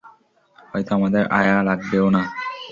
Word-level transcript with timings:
হয়তো 0.71 0.91
আমাদের 0.97 1.23
আয়া 1.39 1.57
লাগবেও 1.69 2.07
না! 2.09 2.21